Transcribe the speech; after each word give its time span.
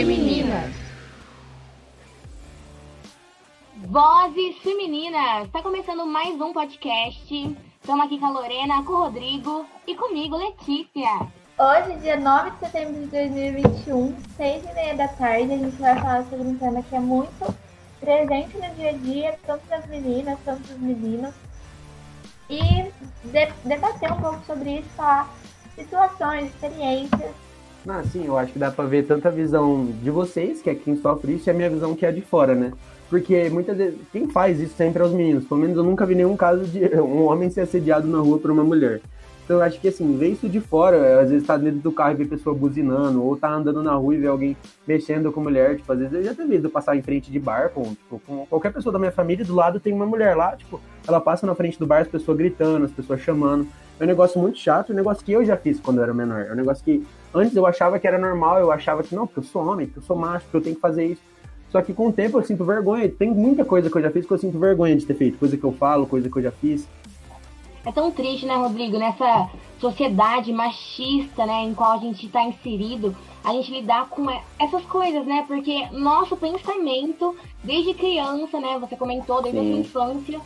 femininas. 0.00 0.74
Vozes 3.76 4.56
femininas. 4.62 5.44
Está 5.44 5.62
começando 5.62 6.06
mais 6.06 6.40
um 6.40 6.54
podcast. 6.54 7.56
Estamos 7.82 8.06
aqui 8.06 8.18
com 8.18 8.24
a 8.24 8.30
Lorena, 8.30 8.82
com 8.82 8.94
o 8.94 9.02
Rodrigo 9.02 9.66
e 9.86 9.94
comigo, 9.94 10.38
Letícia. 10.38 11.28
Hoje, 11.58 11.98
dia 12.00 12.18
9 12.18 12.50
de 12.52 12.58
setembro 12.60 12.94
de 12.94 13.06
2021, 13.08 14.16
6 14.38 14.64
e 14.64 14.72
meia 14.72 14.96
da 14.96 15.08
tarde, 15.08 15.52
a 15.52 15.58
gente 15.58 15.76
vai 15.76 15.94
falar 15.94 16.24
sobre 16.24 16.46
um 16.46 16.56
tema 16.56 16.82
que 16.82 16.96
é 16.96 17.00
muito 17.00 17.54
presente 18.00 18.56
no 18.56 18.74
dia 18.76 18.88
a 18.88 18.92
dia, 18.92 19.38
tanto 19.44 19.66
das 19.66 19.86
meninas 19.86 20.38
quanto 20.46 20.62
dos 20.62 20.78
meninos. 20.78 21.34
E 22.48 22.90
de 23.22 23.52
debater 23.66 24.10
um 24.10 24.20
pouco 24.22 24.42
sobre 24.46 24.78
isso, 24.78 24.88
falar 24.96 25.28
situações, 25.76 26.46
experiências. 26.46 27.49
Ah, 27.88 28.02
sim, 28.04 28.26
eu 28.26 28.36
acho 28.36 28.52
que 28.52 28.58
dá 28.58 28.70
pra 28.70 28.84
ver 28.84 29.06
tanta 29.06 29.28
a 29.28 29.32
visão 29.32 29.86
de 30.02 30.10
vocês, 30.10 30.60
que 30.60 30.68
é 30.68 30.74
quem 30.74 30.96
sofre 30.96 31.34
isso, 31.34 31.48
e 31.48 31.50
a 31.50 31.54
minha 31.54 31.70
visão 31.70 31.94
que 31.94 32.04
é 32.04 32.12
de 32.12 32.20
fora, 32.20 32.54
né? 32.54 32.72
Porque 33.08 33.48
muitas 33.50 33.76
vezes, 33.76 33.98
quem 34.12 34.28
faz 34.28 34.60
isso 34.60 34.74
sempre 34.76 35.02
é 35.02 35.06
os 35.06 35.12
meninos. 35.12 35.44
Pelo 35.44 35.60
menos 35.60 35.76
eu 35.76 35.82
nunca 35.82 36.06
vi 36.06 36.14
nenhum 36.14 36.36
caso 36.36 36.64
de 36.64 36.84
um 37.00 37.24
homem 37.24 37.50
ser 37.50 37.62
assediado 37.62 38.06
na 38.06 38.18
rua 38.18 38.38
por 38.38 38.50
uma 38.50 38.62
mulher. 38.62 39.00
Então 39.44 39.58
eu 39.58 39.64
acho 39.64 39.80
que 39.80 39.88
assim, 39.88 40.16
ver 40.16 40.28
isso 40.28 40.48
de 40.48 40.60
fora, 40.60 41.20
às 41.20 41.28
vezes 41.28 41.44
tá 41.44 41.56
dentro 41.56 41.80
do 41.80 41.90
carro 41.90 42.12
e 42.12 42.16
ver 42.18 42.28
pessoa 42.28 42.54
buzinando, 42.54 43.24
ou 43.24 43.36
tá 43.36 43.52
andando 43.52 43.82
na 43.82 43.94
rua 43.94 44.14
e 44.14 44.18
ver 44.18 44.28
alguém 44.28 44.56
mexendo 44.86 45.32
com 45.32 45.40
mulher, 45.40 45.76
tipo, 45.76 45.92
às 45.92 45.98
vezes 45.98 46.14
eu 46.14 46.22
já 46.22 46.34
tenho 46.34 46.48
visto 46.48 46.70
passar 46.70 46.96
em 46.96 47.02
frente 47.02 47.32
de 47.32 47.38
bar, 47.40 47.70
com, 47.70 47.82
tipo, 47.82 48.22
com 48.24 48.46
qualquer 48.46 48.72
pessoa 48.72 48.92
da 48.92 48.98
minha 49.00 49.10
família, 49.10 49.44
do 49.44 49.52
lado 49.52 49.80
tem 49.80 49.92
uma 49.92 50.06
mulher 50.06 50.36
lá, 50.36 50.54
tipo, 50.54 50.80
ela 51.04 51.20
passa 51.20 51.48
na 51.48 51.54
frente 51.56 51.80
do 51.80 51.86
bar, 51.86 52.02
as 52.02 52.06
pessoas 52.06 52.38
gritando, 52.38 52.84
as 52.84 52.92
pessoas 52.92 53.20
chamando. 53.22 53.66
É 53.98 54.04
um 54.04 54.06
negócio 54.06 54.40
muito 54.40 54.56
chato, 54.56 54.92
um 54.92 54.96
negócio 54.96 55.24
que 55.24 55.32
eu 55.32 55.44
já 55.44 55.56
fiz 55.56 55.80
quando 55.80 55.96
eu 55.96 56.04
era 56.04 56.14
menor. 56.14 56.46
É 56.48 56.52
um 56.52 56.56
negócio 56.56 56.84
que 56.84 57.04
antes 57.34 57.54
eu 57.56 57.66
achava 57.66 57.98
que 57.98 58.06
era 58.06 58.18
normal, 58.18 58.58
eu 58.58 58.72
achava 58.72 59.02
que 59.02 59.14
não, 59.14 59.26
porque 59.26 59.40
eu 59.40 59.44
sou 59.44 59.66
homem, 59.66 59.86
porque 59.86 60.00
eu 60.00 60.04
sou 60.04 60.16
macho, 60.16 60.44
porque 60.44 60.56
eu 60.56 60.62
tenho 60.62 60.76
que 60.76 60.80
fazer 60.80 61.06
isso. 61.06 61.22
Só 61.70 61.80
que 61.80 61.94
com 61.94 62.08
o 62.08 62.12
tempo 62.12 62.38
eu 62.38 62.42
sinto 62.42 62.64
vergonha. 62.64 63.08
Tem 63.08 63.30
muita 63.30 63.64
coisa 63.64 63.88
que 63.88 63.96
eu 63.96 64.02
já 64.02 64.10
fiz 64.10 64.26
que 64.26 64.32
eu 64.32 64.38
sinto 64.38 64.58
vergonha 64.58 64.96
de 64.96 65.06
ter 65.06 65.14
feito. 65.14 65.38
Coisa 65.38 65.56
que 65.56 65.64
eu 65.64 65.72
falo, 65.72 66.06
coisa 66.06 66.28
que 66.28 66.36
eu 66.36 66.42
já 66.42 66.50
fiz. 66.50 66.88
É 67.86 67.92
tão 67.92 68.10
triste, 68.10 68.44
né, 68.44 68.56
Rodrigo? 68.56 68.98
Nessa 68.98 69.48
sociedade 69.78 70.52
machista, 70.52 71.46
né, 71.46 71.62
em 71.62 71.72
qual 71.72 71.92
a 71.92 71.96
gente 71.98 72.26
está 72.26 72.42
inserido, 72.42 73.16
a 73.42 73.52
gente 73.52 73.72
lidar 73.72 74.08
com 74.08 74.26
essas 74.58 74.84
coisas, 74.84 75.24
né? 75.24 75.44
Porque 75.46 75.86
nosso 75.92 76.36
pensamento, 76.36 77.34
desde 77.64 77.94
criança, 77.94 78.60
né? 78.60 78.78
Você 78.80 78.96
comentou, 78.96 79.40
desde 79.40 79.60
Sim. 79.60 79.66
a 79.70 79.72
sua 79.72 79.80
infância, 79.80 80.40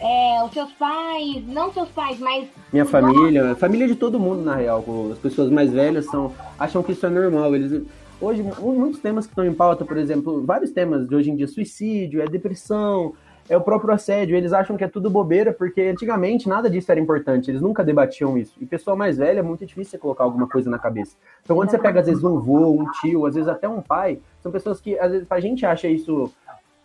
é, 0.00 0.42
os 0.44 0.52
seus 0.52 0.70
pais, 0.72 1.46
não 1.46 1.72
seus 1.72 1.88
pais, 1.88 2.18
mas. 2.18 2.48
Minha 2.72 2.84
família, 2.84 3.54
família 3.56 3.86
de 3.86 3.96
todo 3.96 4.18
mundo, 4.18 4.42
na 4.42 4.54
real. 4.54 4.84
As 5.12 5.18
pessoas 5.18 5.50
mais 5.50 5.72
velhas 5.72 6.06
são, 6.06 6.32
acham 6.58 6.82
que 6.82 6.92
isso 6.92 7.04
é 7.04 7.08
normal. 7.08 7.54
Eles, 7.54 7.82
hoje, 8.20 8.42
muitos 8.60 9.00
temas 9.00 9.26
que 9.26 9.32
estão 9.32 9.44
em 9.44 9.52
pauta, 9.52 9.84
por 9.84 9.96
exemplo, 9.96 10.44
vários 10.44 10.70
temas 10.70 11.08
de 11.08 11.14
hoje 11.14 11.30
em 11.30 11.36
dia, 11.36 11.48
suicídio, 11.48 12.22
é 12.22 12.26
depressão, 12.26 13.14
é 13.48 13.56
o 13.56 13.60
próprio 13.60 13.92
assédio. 13.92 14.36
Eles 14.36 14.52
acham 14.52 14.76
que 14.76 14.84
é 14.84 14.88
tudo 14.88 15.10
bobeira, 15.10 15.52
porque 15.52 15.80
antigamente 15.80 16.48
nada 16.48 16.70
disso 16.70 16.92
era 16.92 17.00
importante, 17.00 17.50
eles 17.50 17.60
nunca 17.60 17.82
debatiam 17.82 18.38
isso. 18.38 18.54
E 18.60 18.66
pessoa 18.66 18.94
mais 18.94 19.18
velha 19.18 19.40
é 19.40 19.42
muito 19.42 19.66
difícil 19.66 19.92
você 19.92 19.98
colocar 19.98 20.22
alguma 20.22 20.48
coisa 20.48 20.70
na 20.70 20.78
cabeça. 20.78 21.16
Então, 21.42 21.56
quando 21.56 21.70
você 21.70 21.78
pega, 21.78 21.98
às 21.98 22.06
vezes, 22.06 22.22
um 22.22 22.38
vô, 22.38 22.70
um 22.70 22.88
tio, 23.00 23.26
às 23.26 23.34
vezes 23.34 23.48
até 23.48 23.68
um 23.68 23.82
pai, 23.82 24.20
são 24.40 24.52
pessoas 24.52 24.80
que, 24.80 24.96
às 24.98 25.10
vezes, 25.10 25.26
a 25.28 25.40
gente 25.40 25.66
acha 25.66 25.88
isso 25.88 26.30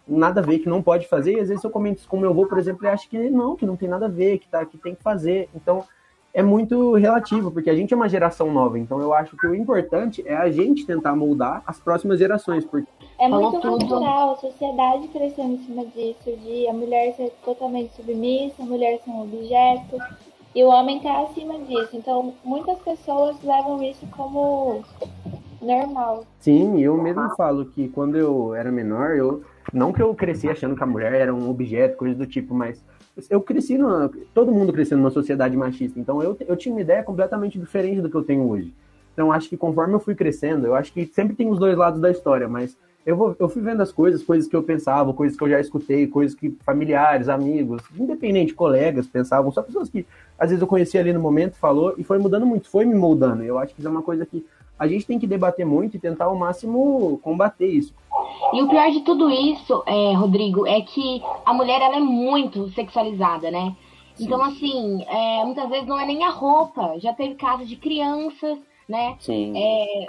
nada 0.07 0.41
a 0.41 0.43
ver, 0.43 0.59
que 0.59 0.69
não 0.69 0.81
pode 0.81 1.07
fazer, 1.07 1.33
e 1.33 1.39
às 1.39 1.49
vezes 1.49 1.63
eu 1.63 1.69
comento 1.69 1.99
isso 1.99 2.07
com 2.07 2.17
meu 2.17 2.31
avô, 2.31 2.45
por 2.45 2.57
exemplo, 2.57 2.85
ele 2.85 2.93
acha 2.93 3.07
que 3.07 3.29
não, 3.29 3.55
que 3.55 3.65
não 3.65 3.75
tem 3.75 3.87
nada 3.87 4.05
a 4.05 4.09
ver, 4.09 4.39
que, 4.39 4.47
tá, 4.47 4.65
que 4.65 4.77
tem 4.77 4.95
que 4.95 5.03
fazer. 5.03 5.49
Então, 5.55 5.83
é 6.33 6.41
muito 6.41 6.93
relativo, 6.93 7.51
porque 7.51 7.69
a 7.69 7.75
gente 7.75 7.93
é 7.93 7.97
uma 7.97 8.09
geração 8.09 8.51
nova, 8.51 8.79
então 8.79 8.99
eu 8.99 9.13
acho 9.13 9.37
que 9.37 9.45
o 9.45 9.53
importante 9.53 10.23
é 10.25 10.35
a 10.35 10.51
gente 10.51 10.85
tentar 10.85 11.15
moldar 11.15 11.61
as 11.65 11.79
próximas 11.79 12.17
gerações. 12.17 12.65
Porque... 12.65 12.87
É 13.19 13.29
muito 13.29 13.65
natural, 13.65 14.31
a 14.33 14.37
sociedade 14.37 15.07
cresceu 15.09 15.45
em 15.45 15.59
cima 15.59 15.85
disso, 15.85 16.35
de 16.43 16.67
a 16.67 16.73
mulher 16.73 17.15
ser 17.15 17.31
totalmente 17.45 17.95
submissa, 17.95 18.63
a 18.63 18.65
mulher 18.65 18.99
ser 19.05 19.11
um 19.11 19.21
objeto, 19.21 19.97
e 20.55 20.63
o 20.63 20.69
homem 20.69 20.97
está 20.97 21.21
acima 21.21 21.57
disso. 21.59 21.89
Então, 21.93 22.33
muitas 22.43 22.79
pessoas 22.79 23.35
levam 23.43 23.81
isso 23.83 24.05
como 24.07 24.83
normal. 25.61 26.25
Sim, 26.39 26.81
eu 26.81 26.97
mesmo 26.97 27.29
falo 27.35 27.65
que 27.65 27.87
quando 27.89 28.17
eu 28.17 28.53
era 28.53 28.71
menor, 28.71 29.15
eu 29.15 29.43
não 29.71 29.93
que 29.93 30.01
eu 30.01 30.13
cresci 30.13 30.49
achando 30.49 30.75
que 30.75 30.83
a 30.83 30.87
mulher 30.87 31.13
era 31.13 31.33
um 31.33 31.49
objeto, 31.49 31.97
coisa 31.97 32.15
do 32.15 32.25
tipo, 32.25 32.53
mas 32.53 32.83
eu 33.29 33.39
cresci 33.41 33.77
numa, 33.77 34.09
todo 34.33 34.51
mundo 34.51 34.73
crescendo 34.73 34.99
numa 34.99 35.11
sociedade 35.11 35.55
machista, 35.55 35.99
então 35.99 36.21
eu, 36.21 36.35
eu 36.47 36.55
tinha 36.55 36.73
uma 36.73 36.81
ideia 36.81 37.03
completamente 37.03 37.59
diferente 37.59 38.01
do 38.01 38.09
que 38.09 38.15
eu 38.15 38.23
tenho 38.23 38.47
hoje. 38.47 38.73
Então 39.13 39.31
acho 39.31 39.47
que 39.47 39.55
conforme 39.55 39.93
eu 39.93 39.99
fui 39.99 40.15
crescendo, 40.15 40.65
eu 40.65 40.75
acho 40.75 40.91
que 40.91 41.05
sempre 41.05 41.35
tem 41.35 41.49
os 41.49 41.59
dois 41.59 41.77
lados 41.77 42.01
da 42.01 42.09
história, 42.09 42.47
mas 42.47 42.75
eu, 43.05 43.15
vou, 43.15 43.35
eu 43.37 43.49
fui 43.49 43.61
vendo 43.61 43.81
as 43.81 43.91
coisas, 43.91 44.23
coisas 44.23 44.47
que 44.47 44.55
eu 44.55 44.63
pensava, 44.63 45.13
coisas 45.13 45.37
que 45.37 45.43
eu 45.43 45.49
já 45.49 45.59
escutei, 45.59 46.07
coisas 46.07 46.35
que 46.35 46.57
familiares, 46.65 47.29
amigos, 47.29 47.81
independente, 47.95 48.53
colegas 48.53 49.05
pensavam, 49.05 49.51
só 49.51 49.61
pessoas 49.61 49.89
que 49.89 50.05
às 50.39 50.49
vezes 50.49 50.61
eu 50.61 50.67
conhecia 50.67 50.99
ali 50.99 51.13
no 51.13 51.19
momento, 51.19 51.55
falou, 51.55 51.93
e 51.97 52.03
foi 52.03 52.17
mudando 52.17 52.45
muito, 52.45 52.69
foi 52.69 52.85
me 52.85 52.95
moldando. 52.95 53.43
Eu 53.43 53.59
acho 53.59 53.73
que 53.73 53.81
isso 53.81 53.87
é 53.87 53.91
uma 53.91 54.01
coisa 54.01 54.25
que 54.25 54.45
a 54.83 54.87
gente 54.87 55.05
tem 55.05 55.17
que 55.17 55.25
debater 55.25 55.65
muito 55.65 55.95
e 55.95 55.99
tentar 55.99 56.25
ao 56.25 56.35
máximo 56.35 57.19
combater 57.23 57.67
isso. 57.67 57.93
E 58.51 58.61
o 58.61 58.67
pior 58.67 58.91
de 58.91 59.01
tudo 59.01 59.29
isso, 59.29 59.81
é, 59.85 60.13
Rodrigo, 60.13 60.67
é 60.67 60.81
que 60.81 61.23
a 61.45 61.53
mulher 61.53 61.81
ela 61.81 61.95
é 61.95 61.99
muito 61.99 62.69
sexualizada, 62.71 63.49
né? 63.49 63.75
Sim. 64.15 64.25
Então, 64.25 64.43
assim, 64.43 65.03
é, 65.07 65.43
muitas 65.45 65.69
vezes 65.69 65.87
não 65.87 65.99
é 65.99 66.05
nem 66.05 66.23
a 66.23 66.29
roupa. 66.29 66.99
Já 66.99 67.13
teve 67.13 67.35
casos 67.35 67.67
de 67.67 67.75
crianças, 67.77 68.59
né? 68.87 69.15
Sim. 69.19 69.53
É, 69.55 70.05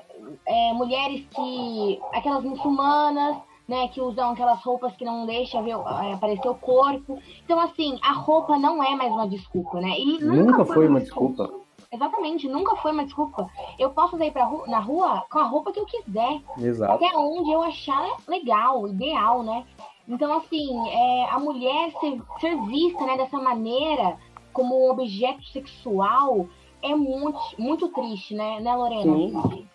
é, 0.47 0.73
mulheres 0.75 1.25
que. 1.31 2.01
aquelas 2.13 2.45
muçulmanas, 2.45 3.37
né? 3.69 3.89
Que 3.89 4.01
usam 4.01 4.33
aquelas 4.33 4.61
roupas 4.63 4.95
que 4.97 5.05
não 5.05 5.25
deixam 5.25 5.63
ver, 5.63 5.71
é, 5.71 6.13
aparecer 6.13 6.49
o 6.49 6.55
corpo. 6.55 7.19
Então, 7.45 7.59
assim, 7.61 7.99
a 8.03 8.13
roupa 8.13 8.59
não 8.59 8.83
é 8.83 8.95
mais 8.95 9.13
uma 9.13 9.29
desculpa, 9.29 9.81
né? 9.81 9.95
E 9.99 10.19
nunca, 10.23 10.43
nunca 10.43 10.65
foi, 10.67 10.89
uma 10.89 11.01
desculpa. 11.01 11.45
desculpa. 11.45 11.65
Exatamente, 11.95 12.49
nunca 12.49 12.75
foi 12.77 12.91
uma 12.91 13.05
desculpa. 13.05 13.49
Eu 13.79 13.91
posso 13.91 14.19
sair 14.19 14.33
pra 14.33 14.45
rua, 14.45 14.67
na 14.67 14.81
rua 14.81 15.25
com 15.31 15.39
a 15.39 15.45
roupa 15.45 15.71
que 15.71 15.79
eu 15.79 15.87
quiser. 15.87 16.41
Exato. 16.59 16.93
Até 16.93 17.17
onde 17.17 17.53
eu 17.53 17.63
achar 17.63 18.17
legal, 18.27 18.89
ideal, 18.89 19.45
né? 19.45 19.65
Então, 20.09 20.37
assim, 20.37 20.89
é, 20.91 21.31
a 21.31 21.39
mulher 21.39 21.93
ser, 22.01 22.21
ser 22.41 22.61
vista 22.67 23.07
né, 23.07 23.17
dessa 23.17 23.39
maneira, 23.39 24.17
como 24.53 24.87
um 24.87 24.91
objeto 24.91 25.47
sexual, 25.47 26.49
é 26.83 26.95
muito, 26.97 27.39
muito 27.59 27.89
triste, 27.89 28.35
né, 28.35 28.59
né 28.61 28.75
Lorena? 28.75 29.17
Sim. 29.17 29.69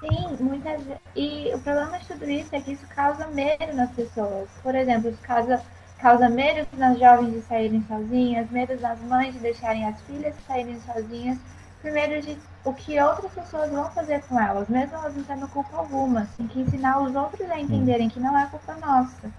Sim, 0.00 0.44
muitas 0.44 0.82
vezes. 0.84 1.02
E 1.16 1.52
o 1.54 1.60
problema 1.60 1.98
de 1.98 2.06
tudo 2.06 2.30
isso 2.30 2.54
é 2.54 2.60
que 2.60 2.72
isso 2.72 2.86
causa 2.88 3.26
medo 3.28 3.74
nas 3.74 3.90
pessoas. 3.90 4.48
Por 4.62 4.74
exemplo, 4.74 5.10
isso 5.10 5.20
causa, 5.22 5.62
causa 5.98 6.28
medo 6.28 6.66
nas 6.76 6.98
jovens 6.98 7.32
de 7.32 7.40
saírem 7.42 7.84
sozinhas, 7.88 8.50
medo 8.50 8.80
nas 8.80 9.00
mães 9.02 9.34
de 9.34 9.40
deixarem 9.40 9.86
as 9.86 10.00
filhas 10.02 10.34
saírem 10.46 10.80
sozinhas 10.80 11.38
primeiro 11.84 12.22
de 12.22 12.34
o 12.64 12.72
que 12.72 12.98
outras 12.98 13.30
pessoas 13.30 13.70
vão 13.70 13.84
fazer 13.90 14.22
com 14.22 14.40
elas, 14.40 14.66
mesmo 14.68 14.94
elas 14.94 15.14
não 15.14 15.22
tendo 15.22 15.46
culpa 15.48 15.76
alguma. 15.76 16.26
Tem 16.38 16.46
que 16.46 16.60
ensinar 16.60 17.02
os 17.02 17.14
outros 17.14 17.48
a 17.50 17.60
entenderem 17.60 18.08
que 18.08 18.18
não 18.18 18.36
é 18.36 18.46
culpa 18.46 18.74
nossa. 18.74 19.30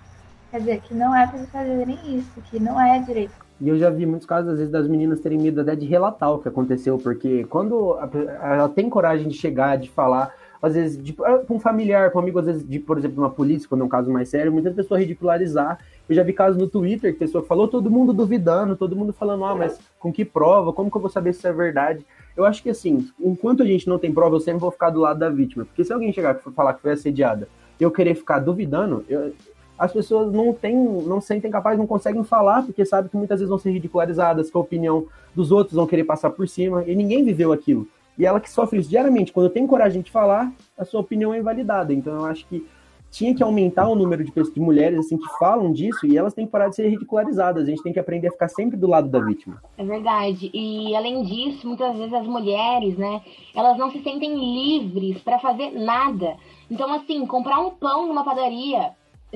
Quer 0.52 0.60
dizer, 0.60 0.82
que 0.82 0.94
não 0.94 1.16
é 1.16 1.26
para 1.26 1.40
eles 1.40 1.50
fazerem 1.50 2.00
isso, 2.06 2.40
que 2.52 2.60
não 2.60 2.80
é 2.80 3.00
direito. 3.00 3.34
E 3.60 3.68
eu 3.68 3.80
já 3.80 3.90
vi 3.90 4.06
muitos 4.06 4.28
casos, 4.28 4.52
às 4.52 4.58
vezes, 4.60 4.72
das 4.72 4.88
meninas 4.88 5.22
terem 5.22 5.40
medo 5.40 5.60
até 5.62 5.76
de 5.76 5.88
relatar 5.88 6.32
o 6.32 6.38
que 6.38 6.48
aconteceu, 6.48 7.00
porque 7.00 7.46
quando 7.46 7.98
ela 8.42 8.70
tem 8.70 8.90
coragem 8.90 9.28
de 9.28 9.36
chegar, 9.36 9.78
de 9.78 9.90
falar, 9.90 10.32
às 10.66 10.74
vezes, 10.74 11.02
de, 11.02 11.14
para 11.14 11.44
um 11.48 11.60
familiar, 11.60 12.10
para 12.10 12.20
um 12.20 12.24
amigo, 12.24 12.40
às 12.40 12.48
vezes, 12.48 12.68
de, 12.68 12.80
por 12.80 12.98
exemplo, 12.98 13.22
uma 13.22 13.30
polícia, 13.30 13.70
quando 13.70 13.82
é 13.82 13.84
um 13.84 13.90
caso 13.90 14.12
mais 14.12 14.30
sério, 14.30 14.52
muitas 14.52 14.74
pessoas 14.74 15.02
ridicularizar. 15.02 15.78
Eu 16.10 16.16
já 16.16 16.24
vi 16.24 16.34
casos 16.34 16.58
no 16.58 16.68
Twitter 16.68 17.14
que 17.14 17.20
pessoa 17.20 17.44
falou, 17.44 17.68
todo 17.68 17.92
mundo 17.92 18.12
duvidando, 18.12 18.76
todo 18.76 18.96
mundo 18.96 19.14
falando, 19.14 19.46
ah, 19.46 19.54
mas 19.54 19.80
com 20.00 20.12
que 20.12 20.26
prova? 20.26 20.74
Como 20.74 20.90
que 20.90 20.98
eu 20.98 21.02
vou 21.02 21.10
saber 21.10 21.34
se 21.34 21.40
isso 21.40 21.48
é 21.48 21.54
verdade? 21.54 22.04
Eu 22.36 22.46
acho 22.46 22.64
que 22.64 22.70
assim, 22.72 23.08
enquanto 23.20 23.62
a 23.62 23.66
gente 23.66 23.88
não 23.88 24.00
tem 24.00 24.12
prova, 24.12 24.36
eu 24.36 24.40
sempre 24.40 24.60
vou 24.60 24.72
ficar 24.72 24.90
do 24.90 25.02
lado 25.02 25.20
da 25.20 25.30
vítima. 25.30 25.66
Porque 25.66 25.84
se 25.84 25.94
alguém 25.94 26.12
chegar 26.12 26.36
e 26.36 26.52
falar 26.52 26.74
que 26.74 26.82
foi 26.82 26.94
assediada 26.94 27.48
eu 27.80 27.92
querer 27.92 28.16
ficar 28.16 28.40
duvidando, 28.40 29.06
eu, 29.08 29.34
as 29.78 29.92
pessoas 29.92 30.32
não 30.32 30.54
têm, 30.54 30.76
não 30.76 31.20
sentem 31.20 31.52
capazes, 31.52 31.78
não 31.78 31.86
conseguem 31.86 32.24
falar, 32.24 32.64
porque 32.64 32.86
sabem 32.86 33.10
que 33.10 33.18
muitas 33.18 33.40
vezes 33.40 33.50
vão 33.50 33.60
ser 33.60 33.72
ridicularizadas, 33.72 34.50
que 34.50 34.58
a 34.58 34.62
opinião 34.62 35.06
dos 35.36 35.52
outros 35.52 35.76
vão 35.76 35.86
querer 35.86 36.06
passar 36.06 36.30
por 36.30 36.48
cima, 36.48 36.84
e 36.88 36.96
ninguém 36.96 37.24
viveu 37.24 37.52
aquilo. 37.52 37.88
E 38.18 38.26
ela 38.26 38.40
que 38.40 38.50
sofre 38.50 38.80
isso 38.80 38.90
diariamente, 38.90 39.34
quando 39.34 39.50
tem 39.50 39.68
coragem 39.68 40.02
de 40.02 40.12
falar, 40.12 40.52
a 40.78 40.86
sua 40.86 41.02
opinião 41.02 41.34
é 41.34 41.40
invalidada. 41.40 41.94
Então 41.94 42.16
eu 42.16 42.26
acho 42.26 42.46
que 42.48 42.66
tinha 43.12 43.34
que 43.34 43.42
aumentar 43.42 43.88
o 43.88 43.96
número 43.96 44.24
de, 44.26 44.32
pessoas, 44.32 44.54
de 44.54 44.60
mulheres 44.60 45.00
assim 45.00 45.18
que 45.18 45.38
falam 45.40 45.72
disso 45.72 46.06
e 46.06 46.18
elas 46.18 46.34
têm 46.34 46.46
que 46.46 46.52
parar 46.52 46.68
de 46.68 46.76
ser 46.76 46.90
ridicularizadas. 46.90 47.64
A 47.64 47.70
gente 47.70 47.82
tem 47.82 47.94
que 47.94 48.00
aprender 48.00 48.28
a 48.28 48.32
ficar 48.32 48.50
sempre 48.50 48.76
do 48.76 48.88
lado 48.88 49.08
da 49.08 49.20
vítima. 49.20 49.62
É 49.78 49.86
verdade. 49.86 50.52
E 50.54 50.94
além 50.94 51.24
disso, 51.24 51.66
muitas 51.66 51.96
vezes 51.96 52.14
as 52.14 52.28
mulheres, 52.28 52.98
né, 52.98 53.22
elas 53.56 53.78
não 53.78 53.90
se 53.90 54.04
sentem 54.04 54.36
livres 54.36 55.22
para 55.22 55.40
fazer 55.40 55.72
nada. 55.72 56.36
Então, 56.70 56.94
assim, 56.94 57.26
comprar 57.26 57.60
um 57.60 57.72
pão 57.72 58.08
numa 58.08 58.26
padaria 58.26 58.92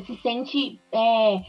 se 0.05 0.15
sente 0.21 0.79
é, 0.91 1.41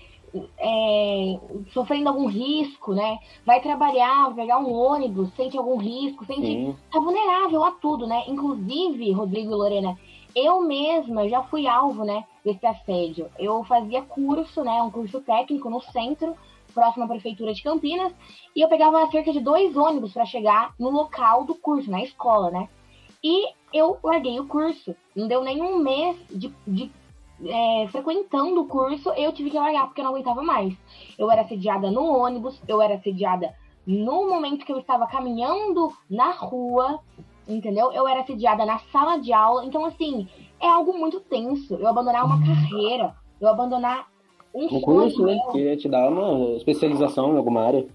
é, 0.59 1.39
sofrendo 1.73 2.09
algum 2.09 2.27
risco, 2.27 2.93
né? 2.93 3.19
Vai 3.45 3.61
trabalhar, 3.61 4.35
pegar 4.35 4.59
um 4.59 4.73
ônibus, 4.73 5.33
sente 5.35 5.57
algum 5.57 5.77
risco, 5.77 6.25
sente 6.25 6.75
tá 6.91 6.99
vulnerável 7.01 7.65
a 7.65 7.73
tudo, 7.73 8.07
né? 8.07 8.25
Inclusive, 8.29 9.13
Rodrigo 9.13 9.53
e 9.53 9.55
Lorena, 9.55 9.97
eu 10.35 10.63
mesma 10.63 11.29
já 11.29 11.43
fui 11.43 11.67
alvo, 11.67 12.05
né, 12.05 12.25
desse 12.45 12.65
assédio. 12.65 13.29
Eu 13.39 13.65
fazia 13.65 14.03
curso, 14.03 14.63
né, 14.63 14.83
um 14.83 14.91
curso 14.91 15.21
técnico 15.21 15.69
no 15.69 15.81
centro, 15.81 16.37
próximo 16.73 17.05
à 17.05 17.09
prefeitura 17.09 17.53
de 17.53 17.63
Campinas, 17.63 18.13
e 18.55 18.61
eu 18.61 18.69
pegava 18.69 19.11
cerca 19.11 19.33
de 19.33 19.41
dois 19.41 19.77
ônibus 19.77 20.13
para 20.13 20.25
chegar 20.25 20.73
no 20.79 20.91
local 20.91 21.45
do 21.45 21.55
curso, 21.55 21.91
na 21.91 22.03
escola, 22.03 22.51
né? 22.51 22.69
E 23.23 23.53
eu 23.73 23.99
larguei 24.03 24.39
o 24.41 24.47
curso. 24.47 24.95
Não 25.15 25.29
deu 25.29 25.43
nem 25.43 25.61
um 25.61 25.79
mês 25.79 26.17
de, 26.31 26.53
de 26.67 26.91
é, 27.45 27.89
frequentando 27.89 28.61
o 28.61 28.67
curso, 28.67 29.11
eu 29.11 29.33
tive 29.33 29.51
que 29.51 29.59
largar 29.59 29.87
porque 29.87 30.01
eu 30.01 30.05
não 30.05 30.13
aguentava 30.13 30.43
mais. 30.43 30.75
Eu 31.19 31.31
era 31.31 31.43
assediada 31.43 31.91
no 31.91 32.05
ônibus, 32.05 32.61
eu 32.69 32.81
era 32.83 32.95
assediada 32.95 33.55
no 33.87 34.29
momento 34.29 34.65
que 34.65 34.73
eu 34.73 34.79
estava 34.79 35.07
caminhando 35.07 35.93
na 36.09 36.33
rua, 36.33 37.01
entendeu? 37.49 37.93
Eu 37.93 38.07
era 38.07 38.21
assediada 38.21 38.65
na 38.65 38.79
sala 38.93 39.17
de 39.17 39.33
aula. 39.33 39.65
Então, 39.65 39.85
assim, 39.85 40.29
é 40.61 40.69
algo 40.69 40.93
muito 40.97 41.21
tenso. 41.21 41.75
Eu 41.75 41.89
abandonar 41.89 42.25
uma 42.25 42.39
carreira, 42.39 43.15
eu 43.41 43.49
abandonar 43.49 44.10
um, 44.55 44.77
um 44.77 44.81
curso, 44.81 45.23
né? 45.25 45.39
Que 45.53 45.59
ia 45.59 45.77
te 45.77 45.89
dar 45.89 46.09
uma 46.09 46.57
especialização 46.57 47.35
em 47.35 47.37
alguma 47.37 47.65
área. 47.67 47.87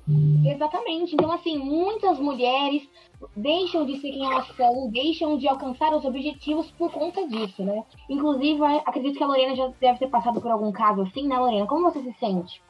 Exatamente. 0.46 1.14
Então, 1.14 1.32
assim, 1.32 1.58
muitas 1.58 2.20
mulheres 2.20 2.88
deixam 3.36 3.86
de 3.86 4.00
ser 4.00 4.12
quem 4.12 4.26
elas 4.26 4.48
são, 4.56 4.90
deixam 4.90 5.38
de 5.38 5.48
alcançar 5.48 5.94
os 5.94 6.06
objetivos 6.06 6.70
por 6.72 6.92
conta 6.92 7.28
disso, 7.28 7.64
né? 7.64 7.84
Inclusive, 8.10 8.64
acredito 8.86 9.18
que 9.18 9.24
a 9.24 9.28
Lorena 9.28 9.56
já 9.56 9.70
deve 9.80 10.00
ter 10.00 10.08
passado 10.08 10.42
por 10.42 10.52
algum 10.52 10.72
caso 10.72 11.02
assim, 11.02 11.28
né, 11.28 11.38
Lorena? 11.38 11.66
Como 11.66 11.92
você 11.92 12.02
se 12.02 12.14
sente? 12.20 12.62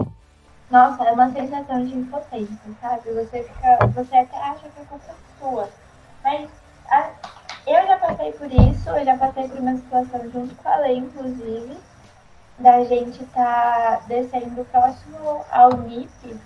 Nossa, 0.71 1.03
é 1.03 1.11
uma 1.11 1.29
sensação 1.31 1.85
de 1.85 1.95
impotência, 1.95 2.57
sabe? 2.81 3.11
Você 3.13 3.43
fica. 3.43 3.87
Você 3.87 4.15
até 4.15 4.37
acha 4.37 4.67
que 4.69 4.81
é 4.81 4.85
culpa 4.85 5.15
sua. 5.39 5.69
Mas 6.23 6.49
a, 6.89 7.11
eu 7.67 7.87
já 7.87 7.97
passei 7.99 8.31
por 8.31 8.47
isso, 8.47 8.89
eu 8.89 9.05
já 9.05 9.17
passei 9.17 9.47
por 9.47 9.59
uma 9.59 9.75
situação 9.77 10.31
junto 10.31 10.55
com 10.55 10.69
a 10.69 10.77
lei, 10.77 10.97
inclusive, 10.97 11.77
da 12.57 12.83
gente 12.83 13.23
estar 13.23 13.99
tá 13.99 14.03
descendo 14.07 14.63
próximo 14.65 15.45
ao 15.51 15.73
NIP 15.73 16.37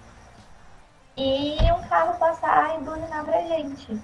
e 1.16 1.58
um 1.72 1.88
carro 1.88 2.18
passar 2.18 2.76
e 2.76 2.84
buzinar 2.84 3.26
pra 3.26 3.42
gente. 3.42 4.00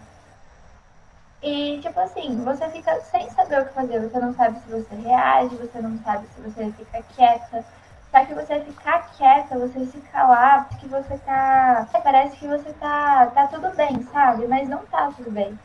E, 1.42 1.80
tipo 1.80 2.00
assim, 2.00 2.44
você 2.44 2.68
fica 2.70 3.00
sem 3.02 3.30
saber 3.30 3.62
o 3.62 3.66
que 3.66 3.74
fazer. 3.74 4.00
Você 4.00 4.20
não 4.20 4.34
sabe 4.34 4.60
se 4.60 4.70
você 4.70 4.96
reage, 4.96 5.56
você 5.56 5.80
não 5.80 5.98
sabe 6.00 6.28
se 6.28 6.42
você 6.42 6.72
fica 6.72 7.04
quieta. 7.16 7.64
Só 8.12 8.26
que 8.26 8.34
você 8.34 8.60
ficar 8.62 9.12
quieta, 9.12 9.58
você 9.58 9.86
se 9.86 10.00
calar, 10.12 10.68
porque 10.68 10.88
você 10.88 11.18
tá. 11.20 11.88
Parece 12.04 12.38
que 12.38 12.48
você 12.48 12.74
tá, 12.74 13.28
tá 13.28 13.48
tudo 13.48 13.76
bem, 13.76 14.02
sabe? 14.12 14.48
Mas 14.48 14.68
não 14.68 14.86
tá 14.86 15.12
tudo 15.16 15.32
bem. 15.32 15.58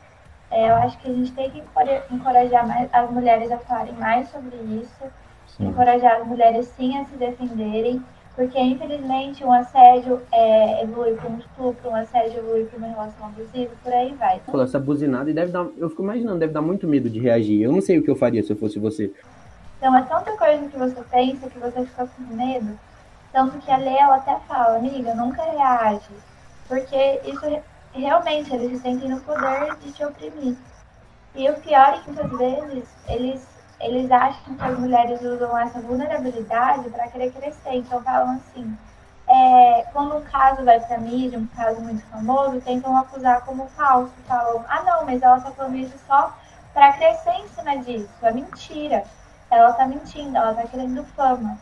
É, 0.51 0.69
eu 0.69 0.77
acho 0.77 0.99
que 0.99 1.09
a 1.09 1.15
gente 1.15 1.33
tem 1.33 1.51
que 1.51 1.65
encorajar 2.11 2.67
mais 2.67 2.89
as 2.93 3.11
mulheres 3.11 3.51
a 3.51 3.59
falarem 3.59 3.95
mais 3.95 4.29
sobre 4.31 4.57
isso, 4.57 5.11
sim. 5.57 5.67
encorajar 5.67 6.21
as 6.21 6.27
mulheres 6.27 6.67
sim 6.77 6.97
a 6.99 7.05
se 7.05 7.17
defenderem 7.17 8.03
porque, 8.41 8.59
infelizmente, 8.59 9.45
um 9.45 9.53
assédio 9.53 10.23
é, 10.33 10.83
evolui 10.83 11.15
para 11.15 11.29
um 11.29 11.39
estupro, 11.39 11.91
um 11.91 11.95
assédio 11.95 12.39
evolui 12.39 12.65
para 12.65 12.79
uma 12.79 12.87
relação 12.87 13.27
abusiva, 13.27 13.71
por 13.83 13.93
aí 13.93 14.15
vai. 14.15 14.41
Falou 14.47 14.65
essa 14.65 14.79
buzinada 14.79 15.31
e 15.31 15.35
deve 15.35 15.53
dar. 15.53 15.67
Eu 15.77 15.91
fico 15.91 16.03
imaginando, 16.03 16.39
deve 16.39 16.53
dar 16.53 16.63
muito 16.63 16.87
medo 16.87 17.11
de 17.11 17.21
reagir. 17.21 17.61
Eu 17.61 17.71
não 17.71 17.83
sei 17.83 17.99
o 17.99 18.03
que 18.03 18.11
eu 18.11 18.17
faria 18.17 18.43
se 18.43 18.51
eu 18.51 18.57
fosse 18.57 18.79
você. 18.79 19.13
Então, 19.77 19.95
é 19.95 20.03
tanta 20.05 20.33
coisa 20.39 20.69
que 20.69 20.79
você 20.79 21.03
pensa 21.11 21.51
que 21.51 21.59
você 21.59 21.85
fica 21.85 22.07
com 22.07 22.35
medo. 22.35 22.79
Tanto 23.31 23.59
que 23.59 23.71
a 23.71 23.77
lei 23.77 23.97
ela 23.99 24.17
até 24.17 24.39
fala, 24.49 24.79
amiga, 24.79 25.15
nunca 25.15 25.43
reage. 25.43 26.11
Porque 26.67 27.21
isso 27.25 27.63
realmente 27.93 28.55
eles 28.55 28.71
se 28.71 28.79
sentem 28.79 29.11
no 29.11 29.21
poder 29.21 29.77
de 29.85 29.93
te 29.93 30.03
oprimir. 30.03 30.57
E 31.35 31.51
o 31.51 31.55
pior 31.61 31.95
é 31.95 31.99
que 31.99 32.11
muitas 32.11 32.39
vezes 32.39 32.89
eles 33.07 33.47
eles 33.81 34.11
acham 34.11 34.55
que 34.55 34.63
as 34.63 34.79
mulheres 34.79 35.21
usam 35.23 35.57
essa 35.59 35.81
vulnerabilidade 35.81 36.89
para 36.91 37.09
querer 37.09 37.33
crescer. 37.33 37.75
Então 37.75 38.03
falam 38.03 38.37
assim, 38.37 38.77
é, 39.29 39.83
quando 39.93 40.17
um 40.17 40.23
caso 40.23 40.65
vai 40.65 40.79
para 40.81 40.99
mídia, 40.99 41.39
um 41.39 41.47
caso 41.47 41.81
muito 41.81 42.05
famoso, 42.07 42.61
tentam 42.61 42.97
acusar 42.97 43.45
como 43.45 43.67
falso. 43.69 44.13
Falam, 44.27 44.65
ah 44.69 44.83
não, 44.83 45.07
mas 45.07 45.23
ela 45.23 45.41
falando 45.41 45.77
isso 45.77 45.97
só 46.07 46.35
para 46.75 46.93
crescer 46.93 47.33
em 47.33 47.49
cima 47.49 47.79
disso. 47.79 48.11
É 48.23 48.33
mentira. 48.33 49.05
Ela 49.51 49.71
está 49.71 49.87
mentindo, 49.87 50.37
ela 50.37 50.53
está 50.53 50.65
querendo 50.67 51.05
fama. 51.17 51.59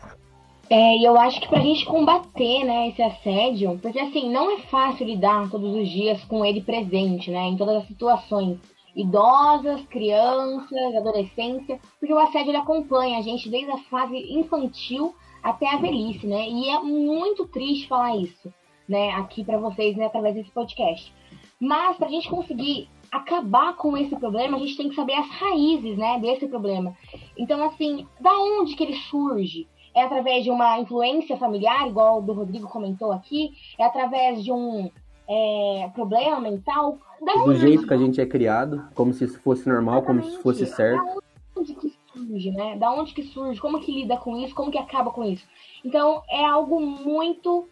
É, 0.70 0.96
e 0.96 1.04
eu 1.04 1.18
acho 1.18 1.40
que 1.40 1.48
pra 1.48 1.60
gente 1.60 1.86
combater, 1.86 2.64
né, 2.64 2.88
esse 2.88 3.02
assédio, 3.02 3.78
porque 3.80 3.98
assim, 3.98 4.30
não 4.30 4.50
é 4.50 4.60
fácil 4.62 5.06
lidar 5.06 5.48
todos 5.48 5.74
os 5.74 5.88
dias 5.88 6.22
com 6.24 6.44
ele 6.44 6.60
presente, 6.60 7.30
né, 7.30 7.40
em 7.46 7.56
todas 7.56 7.76
as 7.76 7.86
situações 7.86 8.58
idosas, 8.98 9.80
crianças, 9.86 10.96
adolescência, 10.96 11.80
porque 12.00 12.12
o 12.12 12.18
assédio 12.18 12.50
ele 12.50 12.58
acompanha 12.58 13.18
a 13.18 13.22
gente 13.22 13.48
desde 13.48 13.70
a 13.70 13.78
fase 13.84 14.16
infantil 14.16 15.14
até 15.40 15.72
a 15.72 15.76
velhice, 15.76 16.26
né? 16.26 16.48
E 16.48 16.68
é 16.68 16.80
muito 16.80 17.46
triste 17.46 17.86
falar 17.86 18.16
isso, 18.16 18.52
né, 18.88 19.10
aqui 19.10 19.44
para 19.44 19.56
vocês, 19.56 19.96
né, 19.96 20.06
através 20.06 20.34
desse 20.34 20.50
podcast. 20.50 21.14
Mas 21.60 21.96
para 21.96 22.08
a 22.08 22.10
gente 22.10 22.28
conseguir 22.28 22.88
acabar 23.10 23.76
com 23.76 23.96
esse 23.96 24.16
problema, 24.16 24.56
a 24.56 24.60
gente 24.60 24.76
tem 24.76 24.88
que 24.88 24.96
saber 24.96 25.14
as 25.14 25.28
raízes, 25.30 25.96
né, 25.96 26.18
desse 26.18 26.48
problema. 26.48 26.94
Então, 27.36 27.64
assim, 27.64 28.04
da 28.20 28.32
onde 28.32 28.74
que 28.74 28.82
ele 28.82 28.96
surge? 28.96 29.68
É 29.94 30.02
através 30.02 30.44
de 30.44 30.50
uma 30.50 30.78
influência 30.78 31.36
familiar, 31.36 31.86
igual 31.86 32.18
o 32.18 32.22
do 32.22 32.32
Rodrigo 32.32 32.68
comentou 32.68 33.12
aqui? 33.12 33.50
É 33.78 33.84
através 33.84 34.44
de 34.44 34.52
um 34.52 34.90
é, 35.28 35.90
problema 35.94 36.40
mental? 36.40 36.98
Do 37.20 37.54
jeito 37.54 37.86
que 37.86 37.94
a 37.94 37.98
gente 37.98 38.20
é 38.20 38.26
criado, 38.26 38.88
como 38.94 39.12
se 39.12 39.24
isso 39.24 39.38
fosse 39.40 39.68
normal, 39.68 40.02
como 40.02 40.22
se 40.22 40.38
fosse 40.38 40.66
certo. 40.66 41.04
Da 41.04 41.60
onde 41.60 41.74
que 41.74 41.98
surge, 42.12 42.50
né? 42.50 42.76
Da 42.76 42.92
onde 42.92 43.14
que 43.14 43.22
surge, 43.22 43.60
como 43.60 43.80
que 43.80 43.92
lida 43.92 44.16
com 44.16 44.36
isso, 44.38 44.54
como 44.54 44.70
que 44.70 44.78
acaba 44.78 45.10
com 45.10 45.24
isso. 45.24 45.46
Então, 45.84 46.22
é 46.28 46.44
algo 46.44 46.80
muito 46.80 47.68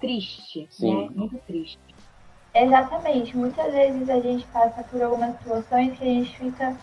triste, 0.00 0.66
Sim. 0.70 1.04
né? 1.04 1.08
Muito 1.14 1.38
triste. 1.46 1.78
Exatamente. 2.54 3.36
Muitas 3.36 3.72
vezes 3.72 4.08
a 4.08 4.20
gente 4.20 4.46
passa 4.48 4.82
por 4.84 5.00
algumas 5.02 5.36
situações 5.38 5.96
que 5.98 6.04
a 6.04 6.06
gente 6.06 6.36
fica 6.36 6.76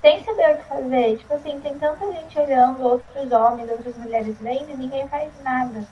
sem 0.00 0.24
saber 0.24 0.54
o 0.54 0.56
que 0.58 0.64
fazer. 0.64 1.18
Tipo 1.18 1.34
assim, 1.34 1.60
tem 1.60 1.78
tanta 1.78 2.12
gente 2.12 2.38
olhando, 2.38 2.82
outros 2.82 3.30
homens, 3.30 3.70
outras 3.70 3.96
mulheres 3.98 4.36
vendo 4.40 4.70
e 4.70 4.76
ninguém 4.76 5.06
faz 5.08 5.30
nada 5.44 5.86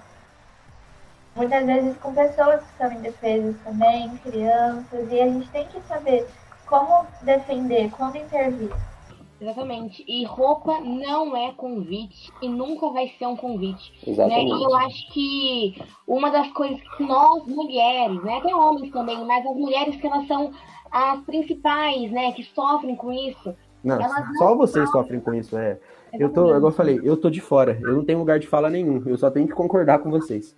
muitas 1.41 1.65
vezes 1.65 1.97
com 1.97 2.13
pessoas 2.15 2.61
que 2.61 2.77
são 2.77 2.93
indefesas 2.93 3.57
também, 3.65 4.11
crianças, 4.19 5.11
e 5.11 5.21
a 5.21 5.27
gente 5.27 5.49
tem 5.49 5.67
que 5.69 5.81
saber 5.89 6.27
como 6.67 7.07
defender, 7.23 7.91
como 7.93 8.15
intervir. 8.15 8.71
Exatamente. 9.41 10.05
E 10.07 10.23
roupa 10.27 10.81
não 10.81 11.35
é 11.35 11.51
convite 11.53 12.31
e 12.43 12.49
nunca 12.49 12.91
vai 12.91 13.09
ser 13.19 13.27
um 13.27 13.37
convite. 13.37 13.91
Exatamente. 14.07 14.51
Né? 14.51 14.59
E 14.59 14.65
eu 14.65 14.75
acho 14.77 15.13
que 15.13 15.83
uma 16.07 16.31
das 16.31 16.49
coisas 16.53 16.79
que 16.97 17.03
nós, 17.05 17.47
mulheres, 17.47 18.23
né, 18.23 18.37
até 18.37 18.55
homens 18.55 18.93
também, 18.93 19.25
mas 19.25 19.47
as 19.47 19.57
mulheres 19.57 19.97
que 19.97 20.07
elas 20.07 20.27
são 20.27 20.53
as 20.93 21.21
principais, 21.21 22.11
né, 22.11 22.33
que 22.33 22.45
sofrem 22.45 22.95
com 22.95 23.11
isso. 23.11 23.55
Não, 23.83 23.99
só 24.37 24.55
vocês 24.55 24.91
sofrem 24.91 25.21
com 25.21 25.33
isso, 25.33 25.57
é. 25.57 25.79
Eu 26.13 26.31
tô, 26.31 26.49
igual 26.49 26.65
eu 26.65 26.73
falei, 26.73 27.01
eu 27.03 27.17
tô 27.17 27.31
de 27.31 27.41
fora, 27.41 27.79
eu 27.81 27.95
não 27.95 28.05
tenho 28.05 28.19
lugar 28.19 28.39
de 28.39 28.47
fala 28.47 28.69
nenhum, 28.69 29.03
eu 29.07 29.17
só 29.17 29.31
tenho 29.31 29.47
que 29.47 29.55
concordar 29.55 30.01
com 30.01 30.11
vocês. 30.11 30.55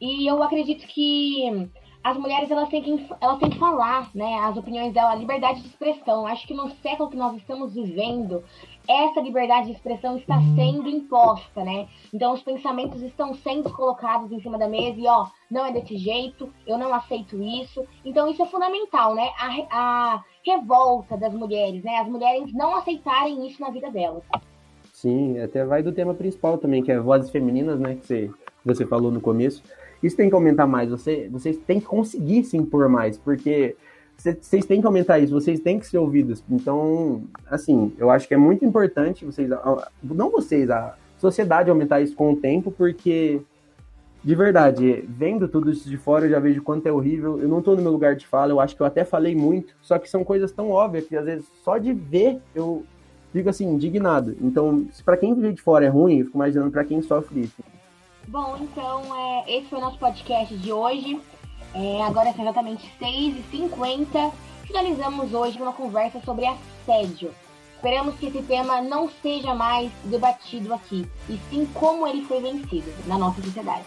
E 0.00 0.28
eu 0.30 0.42
acredito 0.42 0.86
que 0.86 1.70
as 2.06 2.16
mulheres 2.16 2.48
elas 2.48 2.68
têm 2.68 2.82
que, 2.82 3.06
elas 3.20 3.38
têm 3.40 3.50
que 3.50 3.58
falar, 3.58 4.08
né, 4.14 4.38
as 4.38 4.56
opiniões 4.56 4.94
dela, 4.94 5.10
a 5.10 5.16
liberdade 5.16 5.60
de 5.60 5.66
expressão. 5.66 6.24
Acho 6.24 6.46
que 6.46 6.54
no 6.54 6.70
século 6.70 7.10
que 7.10 7.16
nós 7.16 7.36
estamos 7.36 7.74
vivendo, 7.74 8.44
essa 8.88 9.20
liberdade 9.20 9.66
de 9.66 9.72
expressão 9.72 10.16
está 10.16 10.38
sendo 10.54 10.88
imposta, 10.88 11.64
né? 11.64 11.88
Então 12.14 12.32
os 12.32 12.42
pensamentos 12.42 13.02
estão 13.02 13.34
sendo 13.34 13.72
colocados 13.72 14.30
em 14.30 14.40
cima 14.40 14.56
da 14.56 14.68
mesa 14.68 15.00
e 15.00 15.06
ó, 15.08 15.26
não 15.50 15.66
é 15.66 15.72
desse 15.72 15.96
jeito, 15.96 16.48
eu 16.64 16.78
não 16.78 16.94
aceito 16.94 17.42
isso. 17.42 17.84
Então 18.04 18.30
isso 18.30 18.40
é 18.40 18.46
fundamental, 18.46 19.12
né? 19.12 19.28
A, 19.36 20.14
a 20.14 20.24
revolta 20.44 21.16
das 21.16 21.34
mulheres, 21.34 21.82
né? 21.82 21.96
As 21.96 22.08
mulheres 22.08 22.52
não 22.52 22.76
aceitarem 22.76 23.48
isso 23.48 23.60
na 23.60 23.70
vida 23.70 23.90
delas. 23.90 24.22
Sim, 24.92 25.40
até 25.40 25.64
vai 25.64 25.82
do 25.82 25.92
tema 25.92 26.14
principal 26.14 26.56
também, 26.56 26.84
que 26.84 26.92
é 26.92 27.00
vozes 27.00 27.30
femininas, 27.30 27.80
né? 27.80 27.96
Que 27.96 28.06
você 28.06 28.30
você 28.66 28.84
falou 28.84 29.10
no 29.10 29.20
começo. 29.20 29.62
Isso 30.02 30.16
tem 30.16 30.28
que 30.28 30.34
aumentar 30.34 30.66
mais. 30.66 30.90
Você, 30.90 31.28
vocês 31.30 31.56
têm 31.56 31.80
que 31.80 31.86
conseguir 31.86 32.44
se 32.44 32.56
impor 32.56 32.88
mais, 32.88 33.16
porque 33.16 33.76
vocês 34.16 34.64
têm 34.64 34.80
que 34.80 34.86
aumentar 34.86 35.18
isso, 35.18 35.32
vocês 35.32 35.60
têm 35.60 35.78
que 35.78 35.86
ser 35.86 35.98
ouvidos. 35.98 36.42
Então, 36.50 37.24
assim, 37.50 37.92
eu 37.98 38.10
acho 38.10 38.26
que 38.26 38.34
é 38.34 38.38
muito 38.38 38.64
importante 38.64 39.24
vocês, 39.24 39.48
não 40.02 40.30
vocês, 40.30 40.70
a 40.70 40.96
sociedade 41.18 41.70
aumentar 41.70 42.00
isso 42.00 42.14
com 42.14 42.32
o 42.32 42.36
tempo, 42.36 42.70
porque 42.70 43.40
de 44.26 44.34
verdade, 44.34 45.04
vendo 45.08 45.46
tudo 45.46 45.70
isso 45.70 45.88
de 45.88 45.96
fora, 45.96 46.26
eu 46.26 46.30
já 46.30 46.40
vejo 46.40 46.60
quanto 46.60 46.86
é 46.86 46.92
horrível. 46.92 47.38
Eu 47.38 47.48
não 47.48 47.62
tô 47.62 47.76
no 47.76 47.82
meu 47.82 47.92
lugar 47.92 48.16
de 48.16 48.26
fala, 48.26 48.50
eu 48.50 48.58
acho 48.58 48.74
que 48.74 48.82
eu 48.82 48.86
até 48.86 49.04
falei 49.04 49.36
muito, 49.36 49.74
só 49.80 49.98
que 50.00 50.10
são 50.10 50.24
coisas 50.24 50.50
tão 50.50 50.70
óbvias 50.70 51.06
que 51.06 51.16
às 51.16 51.24
vezes 51.24 51.46
só 51.62 51.78
de 51.78 51.92
ver 51.92 52.40
eu 52.52 52.84
fico 53.32 53.48
assim, 53.48 53.68
indignado. 53.68 54.36
Então, 54.40 54.86
para 55.04 55.16
quem 55.16 55.32
vive 55.32 55.52
de 55.52 55.62
fora 55.62 55.84
é 55.84 55.88
ruim, 55.88 56.18
eu 56.18 56.24
fico 56.24 56.38
imaginando 56.38 56.72
para 56.72 56.84
quem 56.84 57.00
sofre 57.02 57.42
isso. 57.42 57.62
Bom, 58.28 58.56
então 58.60 59.02
é, 59.14 59.56
esse 59.56 59.68
foi 59.68 59.78
o 59.78 59.80
nosso 59.80 59.98
podcast 59.98 60.54
de 60.56 60.72
hoje. 60.72 61.20
É, 61.72 62.02
agora 62.02 62.32
são 62.32 62.42
exatamente 62.44 62.90
6h50. 63.00 64.32
Finalizamos 64.66 65.32
hoje 65.32 65.62
uma 65.62 65.72
conversa 65.72 66.20
sobre 66.24 66.44
assédio. 66.44 67.32
Esperamos 67.76 68.16
que 68.16 68.26
esse 68.26 68.42
tema 68.42 68.80
não 68.80 69.08
seja 69.22 69.54
mais 69.54 69.92
debatido 70.04 70.74
aqui, 70.74 71.08
e 71.28 71.38
sim 71.48 71.66
como 71.72 72.06
ele 72.06 72.24
foi 72.24 72.40
vencido 72.40 72.92
na 73.06 73.16
nossa 73.16 73.40
sociedade. 73.40 73.84